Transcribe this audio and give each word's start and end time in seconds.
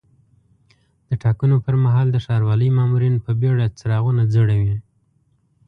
د 1.07 1.11
ټاکنو 1.23 1.55
پر 1.65 1.75
مهال 1.83 2.07
د 2.11 2.17
ښاروالۍ 2.25 2.69
مامورین 2.77 3.15
په 3.25 3.31
بیړه 3.41 3.65
څراغونه 3.79 4.23
ځړوي. 4.33 4.75